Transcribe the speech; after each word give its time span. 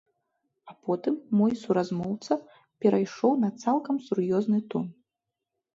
А 0.71 0.73
потым 0.87 1.19
мой 1.41 1.51
суразмоўца 1.65 2.33
перайшоў 2.85 3.31
на 3.47 3.55
цалкам 3.63 3.95
сур'ёзны 4.09 4.59
тон. 4.75 4.85